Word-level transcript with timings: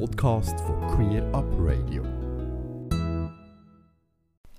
Podcast 0.00 0.58
von 0.60 0.80
Queer 0.88 1.22
Up 1.32 1.46
Radio. 1.56 2.02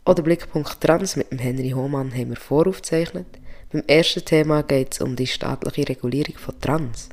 Oder 0.05 0.23
Blickpunkt 0.23 0.79
Trans 0.79 1.17
mit 1.17 1.29
dem 1.29 1.39
Henry 1.39 1.71
Hohmann 1.71 2.13
haben 2.13 2.29
wir 2.29 2.37
voraufgezeichnet. 2.37 3.27
Beim 3.69 3.83
ersten 3.85 4.23
Thema 4.23 4.63
geht 4.63 4.93
es 4.93 5.01
um 5.01 5.17
die 5.17 5.27
staatliche 5.27 5.89
Regulierung 5.89 6.37
von 6.37 6.59
Trans. 6.61 7.09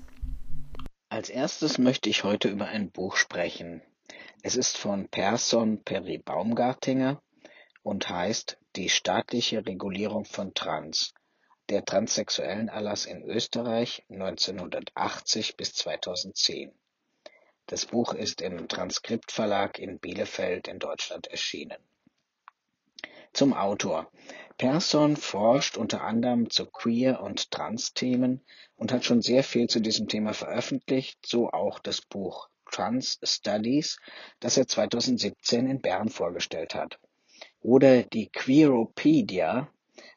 Als 1.08 1.30
erstes 1.30 1.78
möchte 1.78 2.10
ich 2.10 2.22
heute 2.22 2.48
über 2.48 2.66
ein 2.66 2.92
Buch 2.92 3.16
sprechen. 3.16 3.82
Es 4.42 4.54
ist 4.54 4.78
von 4.78 5.08
Person 5.08 5.82
Perry 5.82 6.18
Baumgartinger 6.18 7.20
und 7.82 8.08
heißt 8.08 8.56
Die 8.76 8.88
staatliche 8.88 9.66
Regulierung 9.66 10.26
von 10.26 10.54
Trans. 10.54 11.12
Der 11.70 11.84
transsexuellen 11.84 12.68
Erlass 12.68 13.04
in 13.04 13.22
Österreich 13.24 14.04
1980 14.10 15.56
bis 15.56 15.74
2010. 15.74 16.72
Das 17.66 17.86
Buch 17.86 18.14
ist 18.14 18.40
im 18.40 18.68
Transkriptverlag 18.68 19.78
in 19.78 19.98
Bielefeld 19.98 20.68
in 20.68 20.78
Deutschland 20.78 21.28
erschienen. 21.28 21.78
Zum 23.32 23.54
Autor. 23.54 24.10
Persson 24.58 25.16
forscht 25.16 25.78
unter 25.78 26.02
anderem 26.02 26.50
zu 26.50 26.66
Queer- 26.66 27.22
und 27.22 27.50
Trans-Themen 27.50 28.44
und 28.76 28.92
hat 28.92 29.04
schon 29.04 29.22
sehr 29.22 29.42
viel 29.42 29.68
zu 29.68 29.80
diesem 29.80 30.06
Thema 30.06 30.34
veröffentlicht, 30.34 31.24
so 31.24 31.48
auch 31.50 31.78
das 31.78 32.02
Buch 32.02 32.48
Trans 32.70 33.18
Studies, 33.22 33.98
das 34.40 34.56
er 34.56 34.66
2017 34.66 35.66
in 35.66 35.80
Bern 35.80 36.08
vorgestellt 36.08 36.74
hat. 36.74 36.98
Oder 37.60 38.02
die 38.02 38.28
Queeropedia, 38.30 39.68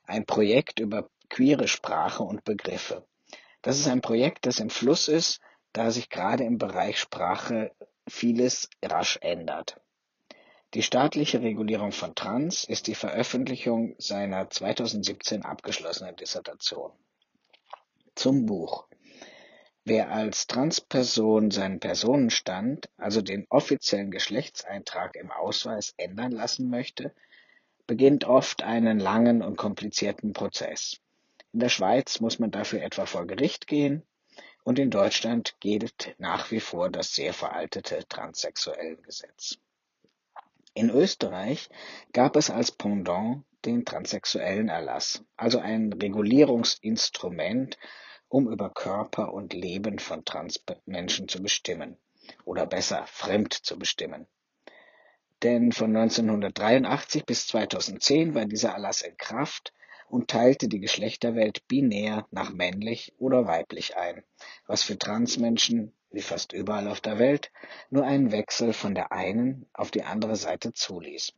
ein 0.04 0.26
Projekt 0.26 0.80
über 0.80 1.10
queere 1.30 1.68
Sprache 1.68 2.24
und 2.24 2.44
Begriffe. 2.44 3.06
Das 3.62 3.80
ist 3.80 3.88
ein 3.88 4.02
Projekt, 4.02 4.46
das 4.46 4.60
im 4.60 4.70
Fluss 4.70 5.08
ist, 5.08 5.40
da 5.76 5.92
sich 5.92 6.10
gerade 6.10 6.46
im 6.46 6.58
Bereich 6.58 6.98
Sprache 6.98 7.72
vieles 8.08 8.70
rasch 8.82 9.20
ändert. 9.22 9.82
Die 10.74 10.82
staatliche 10.82 11.42
Regulierung 11.42 11.92
von 11.92 12.16
Trans 12.16 12.64
ist 12.64 12.88
die 12.88 12.96
Veröffentlichung 12.96 13.94
seiner 13.98 14.50
2017 14.50 15.44
abgeschlossenen 15.44 16.16
Dissertation. 16.16 16.94
Zum 18.16 18.46
Buch. 18.46 18.88
Wer 19.84 20.12
als 20.12 20.48
Transperson 20.48 21.52
seinen 21.52 21.82
Personenstand, 21.82 22.90
also 22.96 23.22
den 23.22 23.46
offiziellen 23.50 24.12
Geschlechtseintrag 24.12 25.18
im 25.18 25.30
Ausweis 25.30 25.94
ändern 25.98 26.32
lassen 26.32 26.70
möchte, 26.70 27.14
beginnt 27.86 28.24
oft 28.24 28.64
einen 28.64 29.00
langen 29.00 29.42
und 29.42 29.58
komplizierten 29.58 30.32
Prozess. 30.32 31.02
In 31.52 31.60
der 31.60 31.70
Schweiz 31.70 32.22
muss 32.22 32.40
man 32.40 32.52
dafür 32.52 32.82
etwa 32.82 33.06
vor 33.06 33.28
Gericht 33.28 33.68
gehen 33.68 34.04
und 34.66 34.80
in 34.80 34.90
Deutschland 34.90 35.56
gilt 35.60 36.16
nach 36.18 36.50
wie 36.50 36.60
vor 36.60 36.90
das 36.90 37.14
sehr 37.14 37.34
veraltete 37.34 38.04
Transsexuellengesetz. 38.10 39.60
In 40.74 40.90
Österreich 40.90 41.70
gab 42.12 42.36
es 42.36 42.50
als 42.50 42.72
Pendant 42.72 43.46
den 43.64 43.86
transsexuellen 43.86 44.68
Erlass, 44.68 45.24
also 45.38 45.60
ein 45.60 45.94
Regulierungsinstrument, 45.94 47.78
um 48.28 48.52
über 48.52 48.72
Körper 48.72 49.34
und 49.34 49.54
Leben 49.54 50.00
von 50.00 50.26
Transmenschen 50.26 51.28
zu 51.28 51.44
bestimmen 51.44 51.98
oder 52.44 52.66
besser 52.66 53.06
fremd 53.06 53.54
zu 53.54 53.78
bestimmen. 53.78 54.26
Denn 55.44 55.74
von 55.74 55.96
1983 55.96 57.24
bis 57.26 57.48
2010 57.48 58.34
war 58.34 58.46
dieser 58.46 58.72
Erlass 58.72 59.04
in 59.04 59.16
Kraft 59.16 59.74
und 60.10 60.30
teilte 60.30 60.68
die 60.68 60.80
Geschlechterwelt 60.80 61.68
binär 61.68 62.28
nach 62.32 62.52
männlich 62.52 63.14
oder 63.18 63.48
weiblich 63.48 63.98
ein, 63.98 64.24
was 64.68 64.84
für 64.84 64.98
Transmenschen 64.98 65.94
wie 66.16 66.22
fast 66.22 66.54
überall 66.54 66.88
auf 66.88 67.02
der 67.02 67.20
Welt, 67.20 67.52
nur 67.90 68.06
einen 68.06 68.32
Wechsel 68.32 68.72
von 68.74 68.96
der 68.96 69.12
einen 69.12 69.68
auf 69.74 69.92
die 69.92 70.04
andere 70.04 70.38
Seite 70.38 70.72
zuließ. 70.72 71.34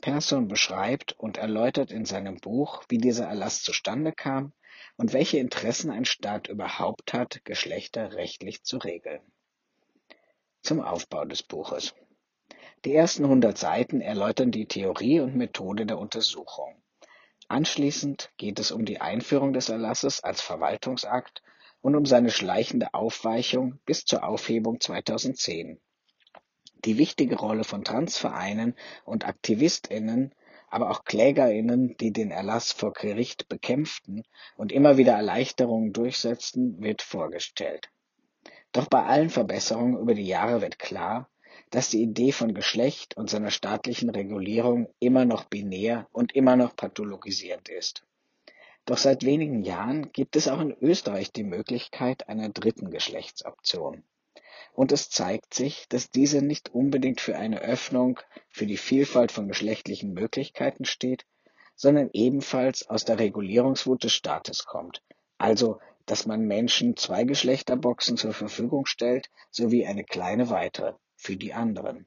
Persson 0.00 0.48
beschreibt 0.48 1.12
und 1.12 1.36
erläutert 1.36 1.90
in 1.90 2.04
seinem 2.04 2.36
Buch, 2.36 2.82
wie 2.88 2.98
dieser 2.98 3.26
Erlass 3.26 3.62
zustande 3.62 4.12
kam 4.12 4.52
und 4.96 5.12
welche 5.12 5.38
Interessen 5.38 5.90
ein 5.90 6.04
Staat 6.04 6.48
überhaupt 6.48 7.12
hat, 7.12 7.44
Geschlechter 7.44 8.14
rechtlich 8.14 8.62
zu 8.64 8.78
regeln. 8.78 9.20
Zum 10.62 10.80
Aufbau 10.80 11.24
des 11.24 11.42
Buches. 11.42 11.94
Die 12.84 12.94
ersten 12.94 13.24
100 13.24 13.56
Seiten 13.56 14.00
erläutern 14.00 14.50
die 14.50 14.66
Theorie 14.66 15.20
und 15.20 15.36
Methode 15.36 15.86
der 15.86 15.98
Untersuchung. 15.98 16.74
Anschließend 17.48 18.30
geht 18.36 18.58
es 18.58 18.70
um 18.70 18.84
die 18.84 19.00
Einführung 19.00 19.52
des 19.52 19.68
Erlasses 19.68 20.22
als 20.22 20.40
Verwaltungsakt 20.40 21.42
und 21.82 21.94
um 21.94 22.06
seine 22.06 22.30
schleichende 22.30 22.94
Aufweichung 22.94 23.78
bis 23.84 24.04
zur 24.04 24.24
Aufhebung 24.24 24.80
2010. 24.80 25.78
Die 26.84 26.98
wichtige 26.98 27.36
Rolle 27.36 27.64
von 27.64 27.84
Transvereinen 27.84 28.74
und 29.04 29.26
AktivistInnen, 29.26 30.34
aber 30.68 30.90
auch 30.90 31.04
KlägerInnen, 31.04 31.96
die 31.98 32.12
den 32.12 32.30
Erlass 32.30 32.72
vor 32.72 32.92
Gericht 32.92 33.48
bekämpften 33.48 34.24
und 34.56 34.72
immer 34.72 34.96
wieder 34.96 35.12
Erleichterungen 35.12 35.92
durchsetzten, 35.92 36.82
wird 36.82 37.02
vorgestellt. 37.02 37.90
Doch 38.72 38.88
bei 38.88 39.04
allen 39.04 39.30
Verbesserungen 39.30 39.98
über 39.98 40.14
die 40.14 40.26
Jahre 40.26 40.62
wird 40.62 40.78
klar, 40.78 41.28
dass 41.74 41.90
die 41.90 42.02
Idee 42.02 42.30
von 42.30 42.54
Geschlecht 42.54 43.16
und 43.16 43.28
seiner 43.28 43.50
staatlichen 43.50 44.08
Regulierung 44.08 44.88
immer 45.00 45.24
noch 45.24 45.42
binär 45.42 46.06
und 46.12 46.32
immer 46.32 46.54
noch 46.54 46.76
pathologisierend 46.76 47.68
ist. 47.68 48.06
Doch 48.84 48.96
seit 48.96 49.24
wenigen 49.24 49.64
Jahren 49.64 50.12
gibt 50.12 50.36
es 50.36 50.46
auch 50.46 50.60
in 50.60 50.76
Österreich 50.80 51.32
die 51.32 51.42
Möglichkeit 51.42 52.28
einer 52.28 52.48
dritten 52.48 52.92
Geschlechtsoption. 52.92 54.04
Und 54.72 54.92
es 54.92 55.10
zeigt 55.10 55.52
sich, 55.52 55.88
dass 55.88 56.12
diese 56.12 56.42
nicht 56.42 56.72
unbedingt 56.72 57.20
für 57.20 57.36
eine 57.36 57.60
Öffnung 57.60 58.20
für 58.48 58.66
die 58.66 58.76
Vielfalt 58.76 59.32
von 59.32 59.48
geschlechtlichen 59.48 60.14
Möglichkeiten 60.14 60.84
steht, 60.84 61.26
sondern 61.74 62.08
ebenfalls 62.12 62.88
aus 62.88 63.04
der 63.04 63.18
Regulierungswut 63.18 64.04
des 64.04 64.12
Staates 64.12 64.64
kommt. 64.64 65.02
Also, 65.38 65.80
dass 66.06 66.24
man 66.24 66.42
Menschen 66.42 66.96
zwei 66.96 67.24
Geschlechterboxen 67.24 68.16
zur 68.16 68.32
Verfügung 68.32 68.86
stellt, 68.86 69.28
sowie 69.50 69.86
eine 69.86 70.04
kleine 70.04 70.50
weitere 70.50 70.94
für 71.24 71.36
die 71.36 71.54
anderen. 71.54 72.06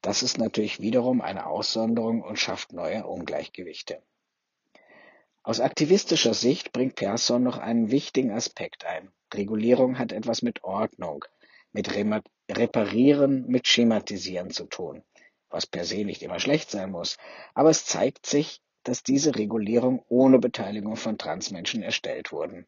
Das 0.00 0.22
ist 0.22 0.38
natürlich 0.38 0.80
wiederum 0.80 1.20
eine 1.20 1.46
Aussonderung 1.46 2.22
und 2.22 2.38
schafft 2.38 2.72
neue 2.72 3.06
Ungleichgewichte. 3.06 4.00
Aus 5.42 5.60
aktivistischer 5.60 6.34
Sicht 6.34 6.72
bringt 6.72 6.94
Persson 6.94 7.42
noch 7.42 7.58
einen 7.58 7.90
wichtigen 7.90 8.30
Aspekt 8.30 8.86
ein. 8.86 9.10
Regulierung 9.32 9.98
hat 9.98 10.12
etwas 10.12 10.42
mit 10.42 10.62
Ordnung, 10.62 11.24
mit 11.72 11.90
Reparieren, 12.50 13.46
mit 13.48 13.66
Schematisieren 13.66 14.50
zu 14.50 14.66
tun, 14.66 15.02
was 15.50 15.66
per 15.66 15.84
se 15.84 16.04
nicht 16.04 16.22
immer 16.22 16.38
schlecht 16.38 16.70
sein 16.70 16.92
muss. 16.92 17.16
Aber 17.54 17.70
es 17.70 17.84
zeigt 17.84 18.26
sich, 18.26 18.62
dass 18.84 19.02
diese 19.02 19.34
Regulierung 19.34 20.04
ohne 20.08 20.38
Beteiligung 20.38 20.96
von 20.96 21.18
Transmenschen 21.18 21.82
erstellt 21.82 22.30
wurden. 22.30 22.66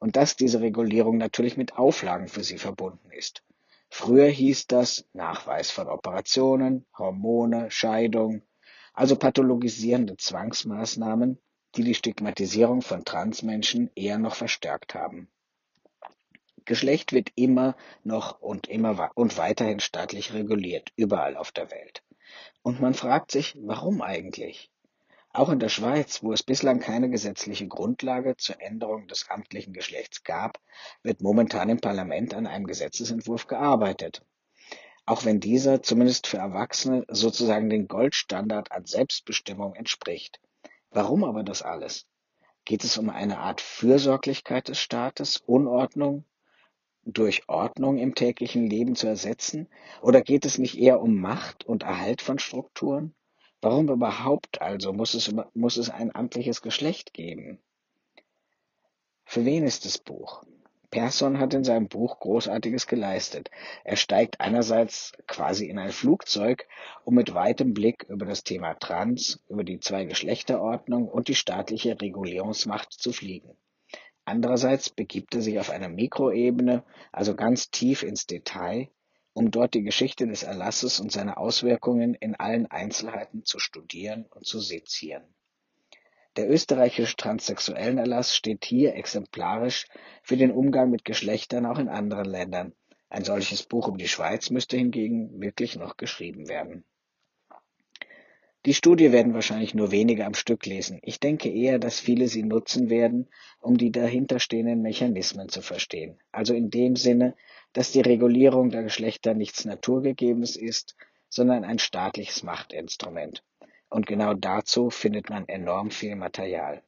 Und 0.00 0.16
dass 0.16 0.34
diese 0.34 0.60
Regulierung 0.60 1.18
natürlich 1.18 1.56
mit 1.56 1.78
Auflagen 1.78 2.26
für 2.26 2.42
sie 2.42 2.58
verbunden 2.58 3.10
ist. 3.12 3.44
Früher 3.88 4.28
hieß 4.28 4.66
das 4.66 5.06
Nachweis 5.12 5.70
von 5.70 5.88
Operationen, 5.88 6.86
Hormone, 6.96 7.70
Scheidung, 7.70 8.42
also 8.92 9.16
pathologisierende 9.16 10.16
Zwangsmaßnahmen, 10.16 11.40
die 11.76 11.84
die 11.84 11.94
Stigmatisierung 11.94 12.82
von 12.82 13.04
Transmenschen 13.04 13.90
eher 13.94 14.18
noch 14.18 14.34
verstärkt 14.34 14.94
haben. 14.94 15.30
Geschlecht 16.64 17.12
wird 17.12 17.30
immer 17.34 17.76
noch 18.04 18.40
und 18.40 18.68
immer 18.68 19.10
und 19.14 19.38
weiterhin 19.38 19.80
staatlich 19.80 20.34
reguliert, 20.34 20.92
überall 20.96 21.36
auf 21.36 21.50
der 21.50 21.70
Welt. 21.70 22.02
Und 22.62 22.80
man 22.80 22.94
fragt 22.94 23.30
sich, 23.30 23.56
warum 23.60 24.02
eigentlich? 24.02 24.70
Auch 25.32 25.50
in 25.50 25.60
der 25.60 25.68
Schweiz, 25.68 26.22
wo 26.22 26.32
es 26.32 26.42
bislang 26.42 26.80
keine 26.80 27.10
gesetzliche 27.10 27.68
Grundlage 27.68 28.36
zur 28.36 28.60
Änderung 28.60 29.06
des 29.08 29.28
amtlichen 29.28 29.72
Geschlechts 29.72 30.24
gab, 30.24 30.58
wird 31.02 31.20
momentan 31.20 31.68
im 31.68 31.80
Parlament 31.80 32.34
an 32.34 32.46
einem 32.46 32.66
Gesetzesentwurf 32.66 33.46
gearbeitet. 33.46 34.24
Auch 35.04 35.24
wenn 35.24 35.40
dieser 35.40 35.82
zumindest 35.82 36.26
für 36.26 36.38
Erwachsene 36.38 37.04
sozusagen 37.08 37.70
den 37.70 37.88
Goldstandard 37.88 38.72
an 38.72 38.84
Selbstbestimmung 38.84 39.74
entspricht. 39.74 40.40
Warum 40.90 41.24
aber 41.24 41.42
das 41.42 41.62
alles? 41.62 42.06
Geht 42.64 42.84
es 42.84 42.98
um 42.98 43.08
eine 43.08 43.38
Art 43.38 43.60
Fürsorglichkeit 43.60 44.68
des 44.68 44.78
Staates, 44.78 45.38
Unordnung 45.38 46.24
durch 47.04 47.48
Ordnung 47.48 47.96
im 47.98 48.14
täglichen 48.14 48.68
Leben 48.68 48.94
zu 48.96 49.06
ersetzen? 49.06 49.68
Oder 50.02 50.20
geht 50.20 50.44
es 50.44 50.58
nicht 50.58 50.78
eher 50.78 51.00
um 51.00 51.20
Macht 51.20 51.64
und 51.64 51.82
Erhalt 51.82 52.20
von 52.20 52.38
Strukturen? 52.38 53.14
Warum 53.60 53.88
überhaupt 53.88 54.60
also 54.62 54.92
muss 54.92 55.14
es, 55.14 55.34
muss 55.54 55.76
es 55.76 55.90
ein 55.90 56.14
amtliches 56.14 56.62
Geschlecht 56.62 57.12
geben? 57.12 57.58
Für 59.24 59.44
wen 59.44 59.64
ist 59.64 59.84
das 59.84 59.98
Buch? 59.98 60.44
Persson 60.90 61.38
hat 61.38 61.52
in 61.52 61.64
seinem 61.64 61.88
Buch 61.88 62.18
Großartiges 62.20 62.86
geleistet. 62.86 63.50
Er 63.84 63.96
steigt 63.96 64.40
einerseits 64.40 65.12
quasi 65.26 65.66
in 65.66 65.78
ein 65.78 65.90
Flugzeug, 65.90 66.66
um 67.04 67.14
mit 67.14 67.34
weitem 67.34 67.74
Blick 67.74 68.06
über 68.08 68.24
das 68.24 68.42
Thema 68.42 68.74
Trans, 68.74 69.42
über 69.48 69.64
die 69.64 69.80
Zwei-Geschlechterordnung 69.80 71.08
und 71.08 71.28
die 71.28 71.34
staatliche 71.34 72.00
Regulierungsmacht 72.00 72.92
zu 72.92 73.12
fliegen. 73.12 73.54
Andererseits 74.24 74.88
begibt 74.88 75.34
er 75.34 75.42
sich 75.42 75.58
auf 75.58 75.68
einer 75.68 75.88
Mikroebene, 75.88 76.84
also 77.12 77.34
ganz 77.34 77.70
tief 77.70 78.02
ins 78.02 78.26
Detail, 78.26 78.88
um 79.38 79.52
dort 79.52 79.74
die 79.74 79.84
Geschichte 79.84 80.26
des 80.26 80.42
Erlasses 80.42 80.98
und 80.98 81.12
seine 81.12 81.36
Auswirkungen 81.36 82.14
in 82.14 82.34
allen 82.34 82.66
Einzelheiten 82.66 83.44
zu 83.44 83.60
studieren 83.60 84.26
und 84.34 84.44
zu 84.44 84.58
sezieren. 84.58 85.22
Der 86.36 86.50
österreichische 86.50 87.14
Transsexuellenerlass 87.14 88.34
steht 88.34 88.64
hier 88.64 88.96
exemplarisch 88.96 89.86
für 90.24 90.36
den 90.36 90.50
Umgang 90.50 90.90
mit 90.90 91.04
Geschlechtern 91.04 91.66
auch 91.66 91.78
in 91.78 91.88
anderen 91.88 92.24
Ländern. 92.24 92.72
Ein 93.10 93.22
solches 93.22 93.62
Buch 93.62 93.86
um 93.86 93.96
die 93.96 94.08
Schweiz 94.08 94.50
müsste 94.50 94.76
hingegen 94.76 95.40
wirklich 95.40 95.76
noch 95.76 95.96
geschrieben 95.96 96.48
werden. 96.48 96.84
Die 98.66 98.74
Studie 98.74 99.12
werden 99.12 99.34
wahrscheinlich 99.34 99.72
nur 99.72 99.92
wenige 99.92 100.26
am 100.26 100.34
Stück 100.34 100.66
lesen. 100.66 100.98
Ich 101.02 101.20
denke 101.20 101.48
eher, 101.48 101.78
dass 101.78 102.00
viele 102.00 102.26
sie 102.26 102.42
nutzen 102.42 102.90
werden, 102.90 103.28
um 103.60 103.78
die 103.78 103.92
dahinterstehenden 103.92 104.82
Mechanismen 104.82 105.48
zu 105.48 105.62
verstehen. 105.62 106.18
Also 106.32 106.54
in 106.54 106.70
dem 106.70 106.96
Sinne, 106.96 107.36
dass 107.72 107.92
die 107.92 108.00
Regulierung 108.00 108.70
der 108.70 108.82
Geschlechter 108.82 109.34
nichts 109.34 109.64
Naturgegebenes 109.64 110.56
ist, 110.56 110.96
sondern 111.28 111.64
ein 111.64 111.78
staatliches 111.78 112.42
Machtinstrument. 112.42 113.42
Und 113.90 114.06
genau 114.06 114.34
dazu 114.34 114.90
findet 114.90 115.30
man 115.30 115.48
enorm 115.48 115.90
viel 115.90 116.16
Material. 116.16 116.82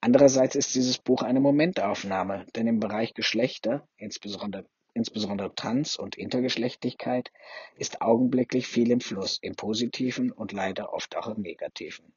Andererseits 0.00 0.56
ist 0.56 0.74
dieses 0.74 0.98
Buch 0.98 1.22
eine 1.22 1.40
Momentaufnahme, 1.40 2.44
denn 2.56 2.66
im 2.66 2.80
Bereich 2.80 3.14
Geschlechter, 3.14 3.86
insbesondere, 3.96 4.66
insbesondere 4.94 5.54
Trans- 5.54 5.96
und 5.96 6.18
Intergeschlechtlichkeit, 6.18 7.30
ist 7.76 8.02
augenblicklich 8.02 8.66
viel 8.66 8.90
im 8.90 9.00
Fluss, 9.00 9.38
im 9.40 9.54
positiven 9.54 10.32
und 10.32 10.52
leider 10.52 10.92
oft 10.92 11.16
auch 11.16 11.28
im 11.28 11.40
negativen. 11.40 12.12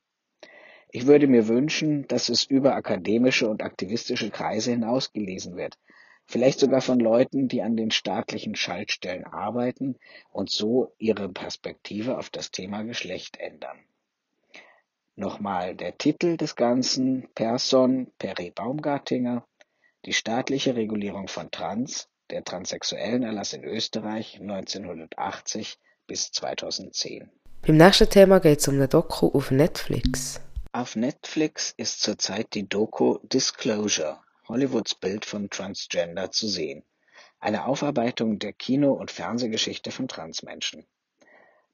Ich 0.89 1.05
würde 1.05 1.27
mir 1.27 1.47
wünschen, 1.47 2.07
dass 2.07 2.29
es 2.29 2.43
über 2.43 2.73
akademische 2.73 3.49
und 3.49 3.61
aktivistische 3.61 4.31
Kreise 4.31 4.71
hinaus 4.71 5.13
gelesen 5.13 5.55
wird, 5.55 5.77
vielleicht 6.25 6.59
sogar 6.59 6.81
von 6.81 6.99
Leuten, 6.99 7.47
die 7.47 7.61
an 7.61 7.77
den 7.77 7.91
staatlichen 7.91 8.55
Schaltstellen 8.55 9.25
arbeiten 9.25 9.97
und 10.31 10.49
so 10.49 10.93
ihre 10.97 11.29
Perspektive 11.29 12.17
auf 12.17 12.29
das 12.29 12.51
Thema 12.51 12.83
Geschlecht 12.83 13.37
ändern. 13.37 13.77
Nochmal 15.15 15.75
der 15.75 15.97
Titel 15.97 16.35
des 16.35 16.55
Ganzen, 16.55 17.29
Person 17.35 18.11
Perry 18.17 18.51
Baumgartinger, 18.51 19.47
die 20.05 20.13
staatliche 20.13 20.75
Regulierung 20.75 21.27
von 21.27 21.51
Trans, 21.51 22.09
der 22.29 22.43
transsexuellen 22.43 23.23
Erlass 23.23 23.53
in 23.53 23.63
Österreich 23.63 24.39
1980 24.41 25.77
bis 26.07 26.31
2010. 26.31 27.29
Beim 27.65 27.77
nächsten 27.77 28.09
Thema 28.09 28.39
geht 28.39 28.59
es 28.59 28.67
um 28.67 28.75
eine 28.75 28.87
Doku 28.87 29.27
auf 29.27 29.51
Netflix. 29.51 30.41
Auf 30.73 30.95
Netflix 30.95 31.73
ist 31.77 32.01
zurzeit 32.01 32.53
die 32.53 32.67
Doku 32.67 33.19
Disclosure 33.23 34.24
Hollywoods 34.47 34.95
Bild 34.95 35.25
von 35.25 35.49
Transgender 35.49 36.31
zu 36.31 36.47
sehen, 36.47 36.83
eine 37.39 37.65
Aufarbeitung 37.65 38.39
der 38.39 38.53
Kino- 38.53 38.93
und 38.93 39.11
Fernsehgeschichte 39.11 39.91
von 39.91 40.07
Transmenschen. 40.07 40.85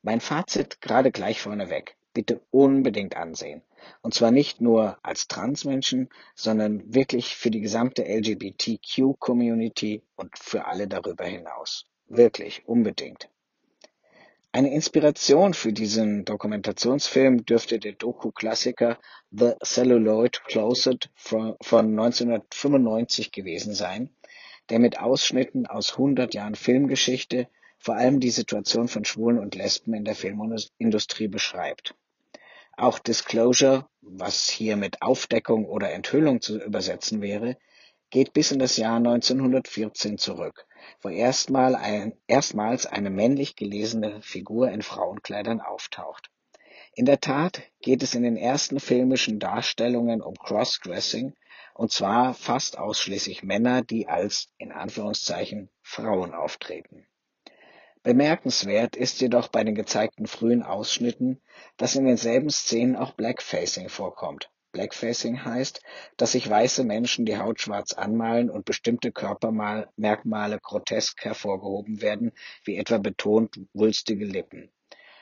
Mein 0.02 0.22
Fazit 0.22 0.82
gerade 0.82 1.12
gleich 1.12 1.42
vorneweg. 1.42 1.96
Bitte 2.14 2.42
unbedingt 2.50 3.16
ansehen. 3.16 3.62
Und 4.02 4.14
zwar 4.14 4.32
nicht 4.32 4.62
nur 4.62 4.98
als 5.02 5.28
Transmenschen, 5.28 6.10
sondern 6.36 6.94
wirklich 6.94 7.36
für 7.36 7.52
die 7.52 7.62
gesamte 7.62 8.04
LGBTQ-Community 8.04 10.04
und 10.16 10.38
für 10.38 10.66
alle 10.66 10.88
darüber 10.88 11.26
hinaus. 11.26 11.86
Wirklich, 12.08 12.68
unbedingt. 12.68 13.30
Eine 14.54 14.74
Inspiration 14.74 15.54
für 15.54 15.72
diesen 15.72 16.26
Dokumentationsfilm 16.26 17.46
dürfte 17.46 17.80
der 17.80 17.94
Doku-Klassiker 17.94 19.00
The 19.32 19.54
Celluloid 19.64 20.44
Closet 20.44 21.10
von 21.16 21.56
1995 21.62 23.32
gewesen 23.32 23.74
sein, 23.74 24.10
der 24.70 24.80
mit 24.80 25.00
Ausschnitten 25.00 25.68
aus 25.68 25.94
100 25.94 26.34
Jahren 26.34 26.56
Filmgeschichte 26.56 27.48
vor 27.78 27.96
allem 27.96 28.20
die 28.20 28.30
Situation 28.30 28.90
von 28.90 29.06
Schwulen 29.06 29.40
und 29.40 29.56
Lesben 29.56 29.94
in 29.94 30.04
der 30.04 30.16
Filmindustrie 30.16 31.30
beschreibt. 31.30 31.96
Auch 32.76 33.00
Disclosure, 33.00 33.88
was 34.02 34.50
hier 34.50 34.76
mit 34.76 35.02
Aufdeckung 35.02 35.64
oder 35.64 35.94
Enthüllung 35.94 36.42
zu 36.42 36.62
übersetzen 36.62 37.22
wäre, 37.22 37.56
geht 38.10 38.34
bis 38.34 38.52
in 38.52 38.60
das 38.60 38.76
Jahr 38.76 38.98
1914 38.98 40.18
zurück 40.18 40.68
wo 41.02 41.10
erstmal 41.10 41.76
ein, 41.76 42.14
erstmals 42.28 42.86
eine 42.86 43.10
männlich 43.10 43.56
gelesene 43.56 44.22
Figur 44.22 44.70
in 44.70 44.82
Frauenkleidern 44.82 45.62
auftaucht. 45.62 46.30
In 46.94 47.06
der 47.06 47.20
Tat 47.20 47.62
geht 47.82 48.04
es 48.04 48.16
in 48.16 48.24
den 48.24 48.38
ersten 48.38 48.80
filmischen 48.80 49.40
Darstellungen 49.40 50.22
um 50.22 50.36
Crossdressing, 50.36 51.34
und 51.74 51.92
zwar 51.92 52.34
fast 52.34 52.78
ausschließlich 52.78 53.44
Männer, 53.44 53.82
die 53.82 54.08
als 54.08 54.50
in 54.58 54.72
Anführungszeichen 54.72 55.70
Frauen 55.82 56.34
auftreten. 56.34 57.08
Bemerkenswert 58.04 58.96
ist 58.96 59.22
jedoch 59.22 59.48
bei 59.48 59.64
den 59.64 59.76
gezeigten 59.76 60.28
frühen 60.28 60.64
Ausschnitten, 60.64 61.42
dass 61.78 61.96
in 61.96 62.06
denselben 62.06 62.50
Szenen 62.50 62.96
auch 62.96 63.14
Blackfacing 63.14 63.90
vorkommt 63.90 64.51
Blackfacing 64.72 65.44
heißt, 65.44 65.82
dass 66.18 66.32
sich 66.32 66.50
weiße 66.50 66.84
Menschen 66.84 67.26
die 67.26 67.38
Haut 67.38 67.62
schwarz 67.62 67.94
anmalen 67.94 68.50
und 68.50 68.66
bestimmte 68.66 69.12
Körpermerkmale 69.12 70.60
grotesk 70.60 71.24
hervorgehoben 71.24 72.02
werden, 72.02 72.32
wie 72.64 72.78
etwa 72.78 72.98
betont 72.98 73.60
wulstige 73.74 74.26
Lippen. 74.26 74.72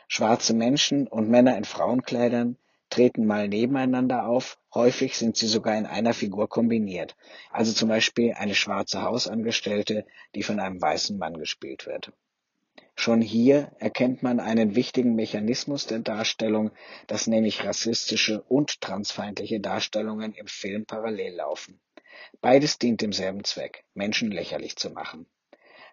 Schwarze 0.08 0.54
Menschen 0.54 1.08
und 1.08 1.30
Männer 1.30 1.58
in 1.58 1.66
Frauenkleidern 1.66 2.58
treten 2.90 3.26
mal 3.26 3.48
nebeneinander 3.48 4.28
auf, 4.28 4.60
häufig 4.74 5.18
sind 5.18 5.38
sie 5.38 5.48
sogar 5.48 5.78
in 5.78 5.86
einer 5.86 6.14
Figur 6.14 6.50
kombiniert, 6.50 7.16
also 7.52 7.74
zum 7.74 7.90
Beispiel 7.90 8.34
eine 8.34 8.56
schwarze 8.56 9.04
Hausangestellte, 9.04 10.06
die 10.36 10.44
von 10.44 10.60
einem 10.60 10.82
weißen 10.82 11.18
Mann 11.18 11.38
gespielt 11.38 11.86
wird 11.86 12.12
Schon 13.02 13.22
hier 13.22 13.72
erkennt 13.80 14.24
man 14.24 14.42
einen 14.42 14.76
wichtigen 14.76 15.16
Mechanismus 15.16 15.86
der 15.88 16.00
Darstellung, 16.00 16.72
dass 17.08 17.28
nämlich 17.28 17.64
rassistische 17.64 18.42
und 18.42 18.82
transfeindliche 18.82 19.62
Darstellungen 19.62 20.34
im 20.34 20.48
Film 20.48 20.86
parallel 20.86 21.36
laufen. 21.36 21.80
Beides 22.42 22.78
dient 22.78 23.00
demselben 23.00 23.46
Zweck, 23.46 23.86
Menschen 23.94 24.32
lächerlich 24.32 24.76
zu 24.76 24.90
machen. 24.90 25.28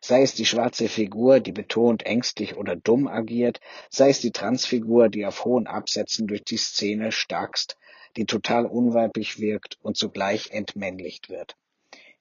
Sei 0.00 0.22
es 0.22 0.34
die 0.34 0.46
schwarze 0.46 0.88
Figur, 0.88 1.38
die 1.38 1.52
betont 1.52 2.04
ängstlich 2.04 2.56
oder 2.56 2.74
dumm 2.74 3.06
agiert, 3.06 3.60
sei 3.88 4.08
es 4.08 4.20
die 4.20 4.32
Transfigur, 4.32 5.08
die 5.08 5.26
auf 5.26 5.44
hohen 5.44 5.68
Absätzen 5.68 6.26
durch 6.26 6.42
die 6.42 6.56
Szene 6.56 7.12
starkst, 7.12 7.76
die 8.16 8.26
total 8.26 8.66
unweiblich 8.66 9.38
wirkt 9.38 9.78
und 9.80 9.96
zugleich 9.96 10.50
entmännlicht 10.50 11.28
wird. 11.28 11.56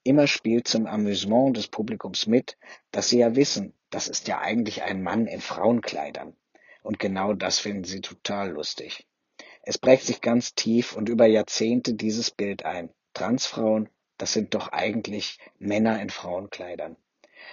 Immer 0.04 0.28
spielt 0.28 0.68
zum 0.68 0.86
Amüsement 0.86 1.58
des 1.58 1.70
Publikums 1.70 2.28
mit, 2.28 2.56
dass 2.92 3.10
sie 3.10 3.18
ja 3.18 3.36
wissen, 3.36 3.74
das 3.95 4.09
ist 4.09 4.27
ja 4.27 4.39
eigentlich 4.39 4.83
ein 4.83 5.01
Mann 5.01 5.25
in 5.25 5.39
Frauenkleidern. 5.39 6.36
Und 6.84 7.00
genau 7.00 7.31
das 7.31 7.60
finden 7.60 7.86
sie 7.86 8.01
total 8.01 8.50
lustig. 8.50 9.08
Es 9.62 9.77
prägt 9.77 10.03
sich 10.03 10.20
ganz 10.20 10.53
tief 10.53 10.98
und 10.98 11.08
über 11.08 11.27
Jahrzehnte 11.27 11.93
dieses 11.93 12.29
Bild 12.29 12.65
ein. 12.65 12.89
Transfrauen, 13.13 13.88
das 14.17 14.34
sind 14.34 14.53
doch 14.53 14.67
eigentlich 14.74 15.39
Männer 15.60 16.01
in 16.01 16.10
Frauenkleidern. 16.10 16.98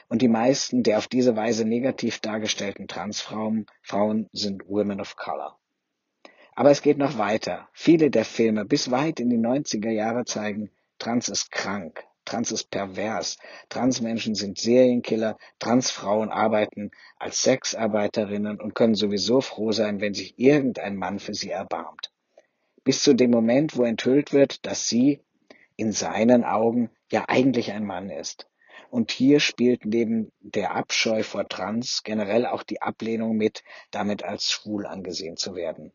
Und 0.09 0.21
die 0.21 0.27
meisten 0.27 0.83
der 0.83 0.99
auf 0.99 1.07
diese 1.07 1.37
Weise 1.37 1.65
negativ 1.65 2.19
dargestellten 2.19 2.89
Transfrauen 2.89 3.67
Frauen 3.81 4.29
sind 4.33 4.69
Women 4.69 5.01
of 5.01 5.15
Color. 5.15 5.61
Aber 6.57 6.73
es 6.73 6.83
geht 6.83 6.99
noch 6.99 7.19
weiter. 7.19 7.69
Viele 7.73 8.11
der 8.11 8.25
Filme 8.25 8.65
bis 8.65 8.91
weit 8.91 9.21
in 9.21 9.31
die 9.31 9.39
90er 9.39 9.91
Jahre 9.91 10.25
zeigen, 10.25 10.73
Trans 10.99 11.29
ist 11.29 11.53
krank, 11.53 12.05
Trans 12.25 12.53
ist 12.53 12.71
pervers, 12.71 13.39
Transmenschen 13.69 14.35
sind 14.35 14.59
Serienkiller, 14.59 15.39
Transfrauen 15.59 16.31
arbeiten 16.31 16.91
als 17.19 17.43
Sexarbeiterinnen 17.43 18.61
und 18.61 18.75
können 18.75 18.95
sowieso 18.95 19.41
froh 19.41 19.73
sein, 19.73 20.01
wenn 20.01 20.15
sich 20.15 20.39
irgendein 20.39 20.97
Mann 20.97 21.19
für 21.19 21.35
sie 21.35 21.51
erbarmt. 21.51 22.13
Bis 22.85 23.03
zu 23.03 23.15
dem 23.15 23.31
Moment, 23.31 23.77
wo 23.77 23.85
enthüllt 23.85 24.33
wird, 24.33 24.67
dass 24.67 24.89
sie 24.89 25.21
in 25.77 25.93
seinen 25.93 26.45
Augen 26.45 26.91
ja 27.11 27.25
eigentlich 27.29 27.73
ein 27.73 27.85
Mann 27.85 28.11
ist. 28.11 28.49
Und 28.91 29.11
hier 29.11 29.41
spielt 29.41 29.85
neben 29.85 30.33
der 30.41 30.75
Abscheu 30.75 31.23
vor 31.23 31.49
Trans 31.49 32.03
generell 32.03 32.47
auch 32.47 32.63
die 32.63 32.83
Ablehnung 32.83 33.37
mit, 33.37 33.65
damit 33.91 34.23
als 34.23 34.51
schwul 34.51 34.87
angesehen 34.87 35.37
zu 35.37 35.55
werden. 35.55 35.93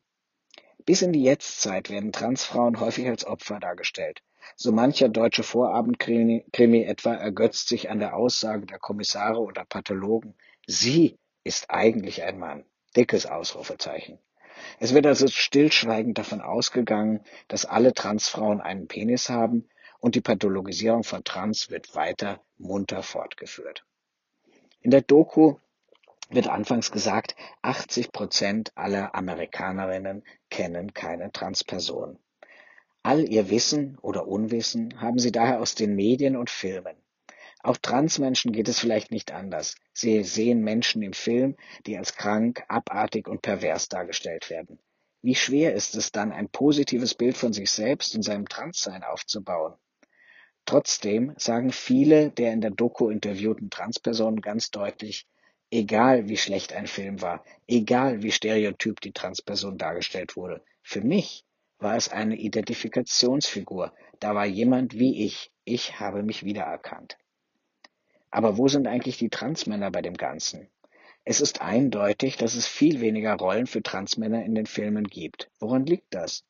Bis 0.86 1.02
in 1.02 1.14
die 1.14 1.24
Jetztzeit 1.24 1.90
werden 1.90 2.12
Transfrauen 2.12 2.80
häufig 2.80 3.08
als 3.08 3.26
Opfer 3.26 3.60
dargestellt. 3.60 4.24
So 4.56 4.72
mancher 4.72 5.10
deutsche 5.10 5.44
Vorabendkrimi 5.44 6.84
etwa 6.84 7.14
ergötzt 7.14 7.68
sich 7.68 7.90
an 7.90 8.00
der 8.00 8.16
Aussage 8.16 8.66
der 8.66 8.80
Kommissare 8.80 9.40
oder 9.40 9.66
Pathologen, 9.66 10.36
sie 10.66 11.18
ist 11.44 11.70
eigentlich 11.70 12.24
ein 12.24 12.40
Mann. 12.40 12.66
Dickes 12.96 13.26
Ausrufezeichen. 13.26 14.20
Es 14.80 14.94
wird 14.94 15.06
also 15.06 15.28
stillschweigend 15.28 16.18
davon 16.18 16.42
ausgegangen, 16.42 17.22
dass 17.48 17.66
alle 17.66 17.94
Transfrauen 17.94 18.60
einen 18.62 18.88
Penis 18.88 19.30
haben 19.30 19.70
und 20.00 20.16
die 20.16 20.22
Pathologisierung 20.22 21.04
von 21.04 21.24
Trans 21.24 21.70
wird 21.70 21.96
weiter 21.96 22.42
munter 22.58 23.04
fortgeführt. 23.04 23.86
In 24.82 24.92
der 24.92 25.02
Doku 25.02 25.58
wird 26.30 26.48
anfangs 26.48 26.92
gesagt, 26.92 27.36
80 27.62 28.12
Prozent 28.12 28.72
aller 28.76 29.16
Amerikanerinnen 29.16 30.24
kennen 30.50 30.94
keine 30.94 31.32
Transperson. 31.32 32.20
All 33.04 33.28
ihr 33.28 33.50
Wissen 33.50 33.98
oder 34.02 34.28
Unwissen 34.28 35.00
haben 35.00 35.20
sie 35.20 35.32
daher 35.32 35.62
aus 35.62 35.76
den 35.76 35.96
Medien 35.96 36.36
und 36.36 36.50
Filmen. 36.50 36.96
Auch 37.60 37.78
Transmenschen 37.78 38.52
geht 38.52 38.68
es 38.68 38.80
vielleicht 38.80 39.12
nicht 39.12 39.32
anders. 39.32 39.76
Sie 39.94 40.24
sehen 40.24 40.62
Menschen 40.62 41.02
im 41.02 41.14
Film, 41.14 41.56
die 41.86 41.98
als 41.98 42.16
krank, 42.16 42.64
abartig 42.68 43.28
und 43.28 43.42
pervers 43.42 43.90
dargestellt 43.90 44.50
werden. 44.50 44.80
Wie 45.22 45.36
schwer 45.36 45.74
ist 45.74 45.96
es 45.96 46.12
dann, 46.12 46.32
ein 46.32 46.50
positives 46.50 47.16
Bild 47.16 47.36
von 47.36 47.52
sich 47.52 47.72
selbst 47.72 48.16
und 48.16 48.22
seinem 48.22 48.48
Transsein 48.48 49.04
aufzubauen? 49.04 49.74
Trotzdem 50.66 51.34
sagen 51.38 51.72
viele 51.72 52.30
der 52.30 52.54
in 52.54 52.62
der 52.62 52.72
Doku 52.72 53.10
interviewten 53.10 53.70
Transpersonen 53.70 54.42
ganz 54.42 54.70
deutlich, 54.70 55.26
egal 55.72 56.28
wie 56.30 56.38
schlecht 56.38 56.74
ein 56.74 56.88
Film 56.88 57.22
war, 57.22 57.44
egal 57.68 58.22
wie 58.22 58.32
stereotyp 58.32 59.02
die 59.02 59.14
Transperson 59.14 59.78
dargestellt 59.78 60.36
wurde, 60.36 60.64
für 60.84 61.02
mich 61.02 61.46
war 61.80 61.96
es 61.96 62.10
eine 62.10 62.36
Identifikationsfigur, 62.36 63.94
da 64.20 64.36
war 64.36 64.46
jemand 64.46 64.98
wie 64.98 65.26
ich, 65.26 65.52
ich 65.64 66.00
habe 66.00 66.24
mich 66.24 66.44
wiedererkannt. 66.44 67.18
Aber 68.32 68.58
wo 68.58 68.68
sind 68.68 68.88
eigentlich 68.88 69.18
die 69.18 69.30
Transmänner 69.30 69.92
bei 69.92 70.02
dem 70.02 70.16
Ganzen? 70.16 70.70
Es 71.24 71.42
ist 71.42 71.62
eindeutig, 71.62 72.38
dass 72.38 72.56
es 72.56 72.68
viel 72.68 73.02
weniger 73.02 73.36
Rollen 73.36 73.68
für 73.68 73.84
Transmänner 73.84 74.44
in 74.46 74.56
den 74.56 74.66
Filmen 74.66 75.06
gibt. 75.06 75.50
Woran 75.60 75.86
liegt 75.86 76.14
das? 76.14 76.46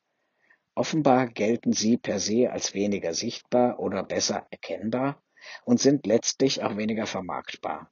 Offenbar 0.74 1.26
gelten 1.26 1.72
sie 1.72 1.96
per 1.96 2.20
se 2.20 2.52
als 2.52 2.74
weniger 2.74 3.12
sichtbar 3.12 3.80
oder 3.80 4.04
besser 4.04 4.46
erkennbar 4.50 5.20
und 5.64 5.80
sind 5.80 6.06
letztlich 6.06 6.62
auch 6.62 6.76
weniger 6.76 7.06
vermarktbar. 7.06 7.90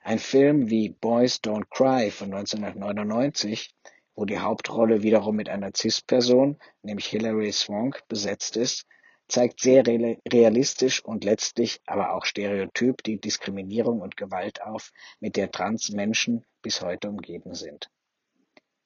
Ein 0.00 0.20
Film 0.20 0.70
wie 0.70 0.90
Boys 0.90 1.40
Don't 1.42 1.68
Cry 1.70 2.10
von 2.10 2.32
1999, 2.32 3.74
wo 4.14 4.24
die 4.24 4.38
Hauptrolle 4.38 5.02
wiederum 5.02 5.36
mit 5.36 5.48
einer 5.48 5.70
Cis-Person, 5.76 6.58
nämlich 6.82 7.06
Hilary 7.06 7.52
Swank, 7.52 8.02
besetzt 8.08 8.56
ist, 8.56 8.86
zeigt 9.28 9.60
sehr 9.60 9.84
realistisch 9.86 11.04
und 11.04 11.24
letztlich 11.24 11.80
aber 11.86 12.14
auch 12.14 12.24
stereotyp 12.24 13.02
die 13.04 13.20
Diskriminierung 13.20 14.00
und 14.00 14.16
Gewalt 14.16 14.62
auf, 14.62 14.90
mit 15.20 15.36
der 15.36 15.50
Transmenschen 15.50 16.44
bis 16.62 16.82
heute 16.82 17.08
umgeben 17.08 17.54
sind. 17.54 17.88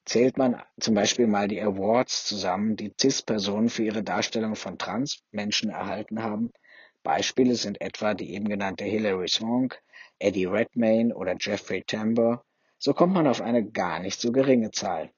Zählt 0.05 0.37
man 0.37 0.63
zum 0.79 0.95
Beispiel 0.95 1.27
mal 1.27 1.49
die 1.49 1.63
Awards 1.63 2.27
zusammen, 2.27 2.77
die 2.77 2.93
CIS-Personen 3.01 3.71
für 3.71 3.85
ihre 3.85 4.03
Darstellung 4.03 4.55
von 4.55 4.77
Transmenschen 4.77 5.71
erhalten 5.71 6.23
haben, 6.23 6.53
Beispiele 7.05 7.55
sind 7.55 7.81
etwa 7.83 8.15
die 8.15 8.33
eben 8.35 8.49
genannte 8.49 8.85
Hilary 8.85 9.29
Swank, 9.29 9.81
Eddie 10.19 10.47
Redmayne 10.47 11.15
oder 11.15 11.37
Jeffrey 11.39 11.83
Tambor, 11.83 12.45
so 12.85 12.93
kommt 12.93 13.15
man 13.15 13.27
auf 13.27 13.41
eine 13.41 13.65
gar 13.65 13.99
nicht 13.99 14.21
so 14.21 14.31
geringe 14.31 14.71
Zahl. 14.71 15.11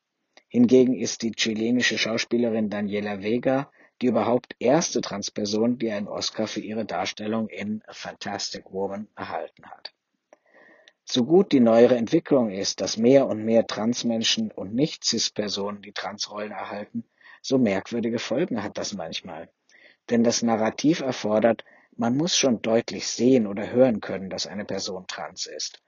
Hingegen 0.46 0.94
ist 0.94 1.22
die 1.22 1.32
chilenische 1.32 1.98
Schauspielerin 1.98 2.70
Daniela 2.70 3.24
Vega 3.24 3.72
die 4.00 4.06
überhaupt 4.06 4.54
erste 4.60 5.00
Transperson, 5.00 5.76
die 5.76 5.90
einen 5.90 6.06
Oscar 6.06 6.46
für 6.46 6.60
ihre 6.60 6.84
Darstellung 6.84 7.48
in 7.48 7.82
A 7.88 7.92
Fantastic 7.92 8.70
Woman 8.70 9.08
erhalten 9.16 9.68
hat. 9.68 9.92
So 11.04 11.24
gut 11.24 11.50
die 11.50 11.58
neuere 11.58 11.96
Entwicklung 11.96 12.50
ist, 12.50 12.80
dass 12.80 12.98
mehr 12.98 13.26
und 13.26 13.44
mehr 13.44 13.66
Transmenschen 13.66 14.52
und 14.52 14.72
Nicht-Cis-Personen 14.72 15.82
die 15.82 15.92
Transrollen 15.92 16.52
erhalten, 16.52 17.02
so 17.42 17.58
merkwürdige 17.58 18.20
Folgen 18.20 18.62
hat 18.62 18.78
das 18.78 18.94
manchmal. 18.94 19.50
Denn 20.08 20.22
das 20.22 20.40
Narrativ 20.40 21.00
erfordert, 21.00 21.64
man 21.96 22.16
muss 22.16 22.36
schon 22.36 22.62
deutlich 22.62 23.08
sehen 23.08 23.48
oder 23.48 23.72
hören 23.72 24.00
können, 24.00 24.30
dass 24.30 24.46
eine 24.46 24.64
Person 24.64 25.08
trans 25.08 25.46
ist. 25.46 25.82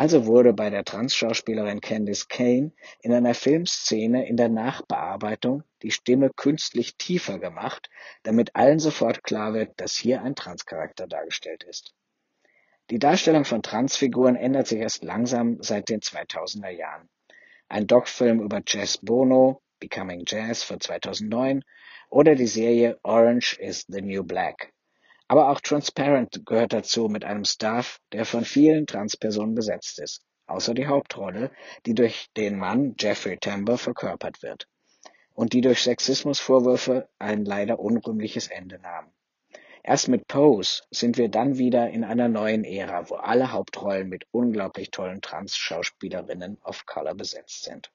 Also 0.00 0.24
wurde 0.24 0.54
bei 0.54 0.70
der 0.70 0.82
Trans-Schauspielerin 0.82 1.82
Candice 1.82 2.26
Kane 2.26 2.72
in 3.02 3.12
einer 3.12 3.34
Filmszene 3.34 4.26
in 4.26 4.38
der 4.38 4.48
Nachbearbeitung 4.48 5.62
die 5.82 5.90
Stimme 5.90 6.30
künstlich 6.34 6.96
tiefer 6.96 7.38
gemacht, 7.38 7.90
damit 8.22 8.56
allen 8.56 8.78
sofort 8.78 9.22
klar 9.22 9.52
wird, 9.52 9.78
dass 9.78 9.94
hier 9.94 10.22
ein 10.22 10.34
Transcharakter 10.34 11.06
dargestellt 11.06 11.64
ist. 11.64 11.92
Die 12.88 12.98
Darstellung 12.98 13.44
von 13.44 13.60
Transfiguren 13.60 14.36
ändert 14.36 14.68
sich 14.68 14.78
erst 14.78 15.04
langsam 15.04 15.62
seit 15.62 15.90
den 15.90 16.00
2000er 16.00 16.70
Jahren. 16.70 17.10
Ein 17.68 17.86
Doc-Film 17.86 18.40
über 18.40 18.62
Jazz 18.66 18.96
Bono, 19.02 19.60
Becoming 19.80 20.22
Jazz 20.26 20.62
von 20.62 20.80
2009 20.80 21.62
oder 22.08 22.36
die 22.36 22.46
Serie 22.46 22.98
Orange 23.02 23.58
is 23.60 23.84
the 23.86 24.00
New 24.00 24.24
Black 24.24 24.72
aber 25.30 25.48
auch 25.48 25.60
Transparent 25.60 26.44
gehört 26.44 26.72
dazu 26.72 27.06
mit 27.06 27.24
einem 27.24 27.44
Staff, 27.44 28.00
der 28.10 28.24
von 28.24 28.44
vielen 28.44 28.88
Transpersonen 28.88 29.54
besetzt 29.54 30.00
ist, 30.00 30.24
außer 30.48 30.74
die 30.74 30.88
Hauptrolle, 30.88 31.52
die 31.86 31.94
durch 31.94 32.26
den 32.36 32.58
Mann 32.58 32.96
Jeffrey 32.98 33.38
Tambor 33.38 33.78
verkörpert 33.78 34.42
wird 34.42 34.66
und 35.32 35.52
die 35.52 35.60
durch 35.60 35.84
Sexismusvorwürfe 35.84 37.08
ein 37.20 37.44
leider 37.44 37.78
unrühmliches 37.78 38.48
Ende 38.48 38.80
nahm. 38.80 39.12
Erst 39.84 40.08
mit 40.08 40.26
Pose 40.26 40.82
sind 40.90 41.16
wir 41.16 41.28
dann 41.28 41.58
wieder 41.58 41.88
in 41.90 42.02
einer 42.02 42.28
neuen 42.28 42.64
Ära, 42.64 43.08
wo 43.08 43.14
alle 43.14 43.52
Hauptrollen 43.52 44.08
mit 44.08 44.24
unglaublich 44.32 44.90
tollen 44.90 45.20
Trans-Schauspielerinnen 45.20 46.58
of 46.64 46.86
Color 46.86 47.14
besetzt 47.14 47.62
sind. 47.62 47.92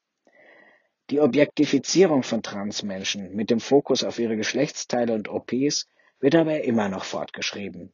Die 1.09 1.19
Objektifizierung 1.19 2.23
von 2.23 2.41
Transmenschen 2.41 3.35
mit 3.35 3.49
dem 3.49 3.59
Fokus 3.59 4.05
auf 4.05 4.19
ihre 4.19 4.37
Geschlechtsteile 4.37 5.13
und 5.13 5.27
OPs 5.27 5.89
wird 6.19 6.35
aber 6.35 6.63
immer 6.63 6.89
noch 6.89 7.03
fortgeschrieben, 7.03 7.93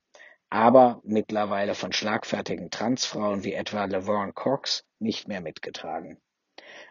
aber 0.50 1.02
mittlerweile 1.04 1.76
von 1.76 1.94
schlagfertigen 1.94 2.70
Transfrauen 2.70 3.44
wie 3.44 3.54
etwa 3.54 3.86
Laverne 3.86 4.34
Cox 4.34 4.86
nicht 5.00 5.28
mehr 5.28 5.42
mitgetragen. 5.42 6.22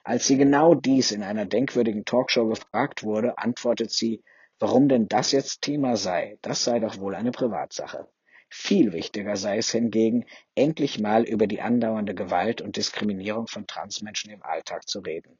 Als 0.03 0.27
sie 0.27 0.37
genau 0.37 0.75
dies 0.75 1.13
in 1.13 1.23
einer 1.23 1.47
denkwürdigen 1.47 2.05
Talkshow 2.05 2.47
gefragt 2.47 3.03
wurde, 3.03 3.39
antwortet 3.39 3.91
sie, 3.91 4.23
warum 4.59 4.89
denn 4.89 5.09
das 5.09 5.33
jetzt 5.33 5.63
Thema 5.63 5.97
sei, 5.97 6.39
das 6.43 6.65
sei 6.65 6.81
doch 6.81 6.99
wohl 6.99 7.15
eine 7.15 7.33
Privatsache. 7.33 8.09
Viel 8.49 8.93
wichtiger 8.93 9.37
sei 9.37 9.59
es 9.59 9.71
hingegen, 9.71 10.27
endlich 10.57 10.99
mal 10.99 11.23
über 11.25 11.47
die 11.47 11.61
andauernde 11.61 12.15
Gewalt 12.15 12.61
und 12.61 12.77
Diskriminierung 12.77 13.47
von 13.47 13.67
Transmenschen 13.67 14.33
im 14.33 14.43
Alltag 14.43 14.89
zu 14.89 15.01
reden. 15.01 15.39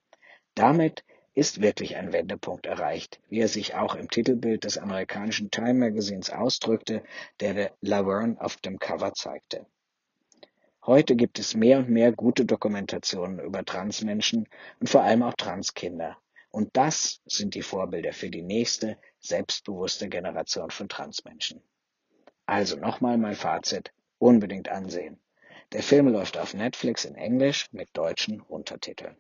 Damit 0.55 1.05
ist 1.41 1.63
wirklich 1.63 1.97
ein 1.97 2.13
Wendepunkt 2.13 2.67
erreicht, 2.67 3.19
wie 3.31 3.41
er 3.41 3.49
sich 3.49 3.75
auch 3.75 3.95
im 3.95 4.11
Titelbild 4.11 4.65
des 4.65 4.77
amerikanischen 4.77 5.51
Time 5.51 5.73
Magazins 5.73 6.29
ausdrückte, 6.29 7.03
der 7.41 7.73
Laverne 7.81 8.39
auf 8.39 8.59
dem 8.59 8.79
Cover 8.79 9.15
zeigte. 9.15 9.65
Heute 10.85 11.17
gibt 11.17 11.39
es 11.39 11.55
mehr 11.55 11.79
und 11.79 11.89
mehr 11.89 12.13
gute 12.13 12.45
Dokumentationen 12.45 13.41
über 13.41 13.65
Transmenschen 13.65 14.51
und 14.81 14.91
vor 14.91 15.03
allem 15.03 15.23
auch 15.23 15.33
Transkinder. 15.33 16.19
Und 16.51 16.77
das 16.77 17.23
sind 17.25 17.55
die 17.55 17.63
Vorbilder 17.63 18.13
für 18.13 18.29
die 18.29 18.43
nächste, 18.43 18.99
selbstbewusste 19.21 20.11
Generation 20.11 20.71
von 20.71 20.91
Transmenschen. 20.91 21.63
Also 22.45 22.77
nochmal 22.77 23.17
mein 23.17 23.35
Fazit, 23.35 23.95
unbedingt 24.19 24.69
ansehen. 24.69 25.19
Der 25.73 25.83
Film 25.83 26.09
läuft 26.09 26.37
auf 26.37 26.53
Netflix 26.53 27.07
in 27.07 27.15
Englisch 27.15 27.73
mit 27.73 27.89
deutschen 27.95 28.43
Untertiteln. 28.43 29.17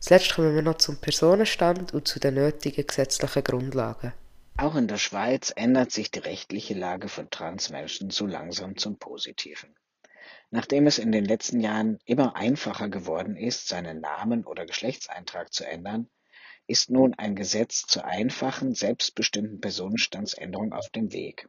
Zuletzt 0.00 0.34
kommen 0.34 0.54
wir 0.54 0.62
noch 0.62 0.76
zum 0.76 1.00
Personenstand 1.00 1.92
und 1.92 2.06
zu 2.06 2.20
den 2.20 2.34
nötigen 2.34 2.86
gesetzlichen 2.86 3.42
Grundlagen. 3.42 4.12
Auch 4.56 4.76
in 4.76 4.86
der 4.86 4.96
Schweiz 4.96 5.52
ändert 5.54 5.92
sich 5.92 6.10
die 6.10 6.20
rechtliche 6.20 6.74
Lage 6.74 7.08
von 7.08 7.30
Transmenschen 7.30 8.10
so 8.10 8.26
langsam 8.26 8.76
zum 8.76 8.98
Positiven. 8.98 9.74
Nachdem 10.50 10.86
es 10.86 10.98
in 10.98 11.12
den 11.12 11.24
letzten 11.24 11.60
Jahren 11.60 11.98
immer 12.04 12.36
einfacher 12.36 12.88
geworden 12.88 13.36
ist, 13.36 13.68
seinen 13.68 14.00
Namen 14.00 14.44
oder 14.44 14.66
Geschlechtseintrag 14.66 15.52
zu 15.52 15.66
ändern, 15.66 16.08
ist 16.66 16.90
nun 16.90 17.14
ein 17.14 17.34
Gesetz 17.34 17.82
zur 17.82 18.04
einfachen, 18.04 18.74
selbstbestimmten 18.74 19.60
Personenstandsänderung 19.60 20.72
auf 20.72 20.88
dem 20.90 21.12
Weg. 21.12 21.48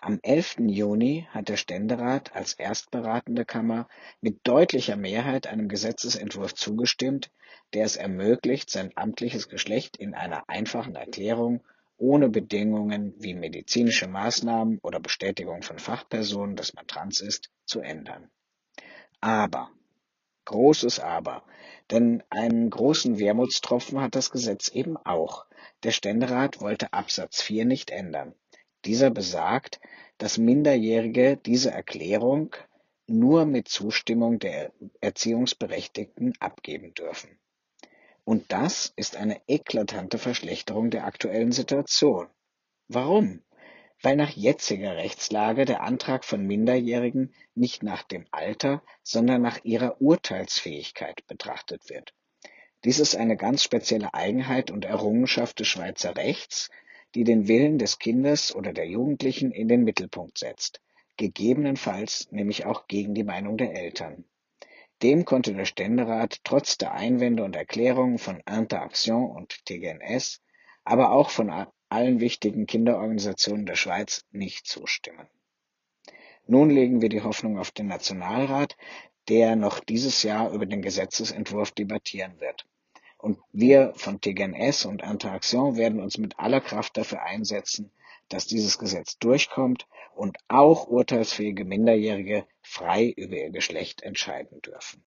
Am 0.00 0.20
11. 0.22 0.56
Juni 0.68 1.26
hat 1.30 1.48
der 1.48 1.56
Ständerat 1.56 2.34
als 2.34 2.54
erstberatende 2.54 3.44
Kammer 3.44 3.88
mit 4.20 4.40
deutlicher 4.44 4.96
Mehrheit 4.96 5.46
einem 5.46 5.68
Gesetzesentwurf 5.68 6.54
zugestimmt, 6.54 7.30
der 7.74 7.84
es 7.84 7.96
ermöglicht, 7.96 8.70
sein 8.70 8.92
amtliches 8.94 9.48
Geschlecht 9.48 9.96
in 9.96 10.14
einer 10.14 10.48
einfachen 10.48 10.94
Erklärung 10.94 11.62
ohne 11.98 12.28
Bedingungen 12.28 13.14
wie 13.18 13.34
medizinische 13.34 14.06
Maßnahmen 14.06 14.78
oder 14.82 15.00
Bestätigung 15.00 15.62
von 15.62 15.78
Fachpersonen, 15.78 16.56
dass 16.56 16.74
man 16.74 16.86
trans 16.86 17.20
ist, 17.20 17.50
zu 17.64 17.80
ändern. 17.80 18.30
Aber, 19.20 19.70
großes 20.44 21.00
Aber, 21.00 21.42
denn 21.90 22.22
einen 22.30 22.70
großen 22.70 23.18
Wermutstropfen 23.18 24.00
hat 24.00 24.14
das 24.14 24.30
Gesetz 24.30 24.68
eben 24.68 24.96
auch. 24.96 25.46
Der 25.82 25.90
Ständerat 25.90 26.60
wollte 26.60 26.92
Absatz 26.92 27.42
4 27.42 27.64
nicht 27.64 27.90
ändern. 27.90 28.34
Dieser 28.84 29.10
besagt, 29.10 29.80
dass 30.18 30.38
Minderjährige 30.38 31.36
diese 31.36 31.70
Erklärung 31.70 32.54
nur 33.06 33.46
mit 33.46 33.68
Zustimmung 33.68 34.38
der 34.38 34.72
Erziehungsberechtigten 35.00 36.34
abgeben 36.40 36.94
dürfen. 36.94 37.38
Und 38.26 38.50
das 38.50 38.92
ist 38.96 39.14
eine 39.16 39.40
eklatante 39.46 40.18
Verschlechterung 40.18 40.90
der 40.90 41.06
aktuellen 41.06 41.52
Situation. 41.52 42.26
Warum? 42.88 43.44
Weil 44.02 44.16
nach 44.16 44.30
jetziger 44.30 44.96
Rechtslage 44.96 45.64
der 45.64 45.82
Antrag 45.82 46.24
von 46.24 46.44
Minderjährigen 46.44 47.32
nicht 47.54 47.84
nach 47.84 48.02
dem 48.02 48.26
Alter, 48.32 48.82
sondern 49.04 49.42
nach 49.42 49.64
ihrer 49.64 50.00
Urteilsfähigkeit 50.00 51.24
betrachtet 51.28 51.88
wird. 51.88 52.14
Dies 52.84 52.98
ist 52.98 53.14
eine 53.14 53.36
ganz 53.36 53.62
spezielle 53.62 54.12
Eigenheit 54.12 54.72
und 54.72 54.84
Errungenschaft 54.84 55.60
des 55.60 55.68
Schweizer 55.68 56.16
Rechts, 56.16 56.68
die 57.14 57.22
den 57.22 57.46
Willen 57.46 57.78
des 57.78 58.00
Kindes 58.00 58.52
oder 58.52 58.72
der 58.72 58.88
Jugendlichen 58.88 59.52
in 59.52 59.68
den 59.68 59.84
Mittelpunkt 59.84 60.38
setzt. 60.38 60.80
gegebenenfalls 61.16 62.30
nämlich 62.32 62.66
auch 62.66 62.88
gegen 62.88 63.14
die 63.14 63.24
Meinung 63.24 63.56
der 63.56 63.72
Eltern. 63.74 64.24
Dem 65.02 65.24
konnte 65.24 65.52
der 65.52 65.66
Ständerat 65.66 66.38
trotz 66.42 66.78
der 66.78 66.92
Einwände 66.92 67.44
und 67.44 67.54
Erklärungen 67.54 68.18
von 68.18 68.40
Interaction 68.40 69.30
und 69.30 69.64
TGNS, 69.66 70.40
aber 70.84 71.12
auch 71.12 71.30
von 71.30 71.50
allen 71.88 72.20
wichtigen 72.20 72.66
Kinderorganisationen 72.66 73.66
der 73.66 73.76
Schweiz 73.76 74.24
nicht 74.30 74.66
zustimmen. 74.66 75.28
Nun 76.46 76.70
legen 76.70 77.02
wir 77.02 77.08
die 77.08 77.22
Hoffnung 77.22 77.58
auf 77.58 77.72
den 77.72 77.88
Nationalrat, 77.88 78.76
der 79.28 79.56
noch 79.56 79.80
dieses 79.80 80.22
Jahr 80.22 80.50
über 80.52 80.64
den 80.64 80.82
Gesetzesentwurf 80.82 81.72
debattieren 81.72 82.40
wird. 82.40 82.66
Und 83.18 83.38
wir 83.52 83.92
von 83.96 84.20
TGNS 84.20 84.84
und 84.84 85.02
Interaction 85.02 85.76
werden 85.76 86.00
uns 86.00 86.18
mit 86.18 86.38
aller 86.38 86.60
Kraft 86.60 86.96
dafür 86.96 87.22
einsetzen, 87.22 87.90
dass 88.28 88.46
dieses 88.46 88.78
Gesetz 88.78 89.18
durchkommt 89.18 89.86
und 90.14 90.36
auch 90.48 90.88
urteilsfähige 90.88 91.64
Minderjährige 91.64 92.46
frei 92.62 93.12
über 93.16 93.36
ihr 93.36 93.50
Geschlecht 93.50 94.02
entscheiden 94.02 94.60
dürfen. 94.62 95.02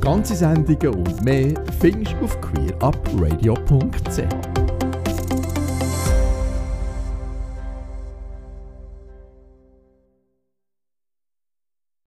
Ganze 0.00 0.34
Sendungen 0.34 0.94
und 0.94 1.22
mehr 1.22 1.54
findest 1.80 2.14
du 2.14 2.24
auf 2.24 2.40
queerupradio.ch. 2.40 4.69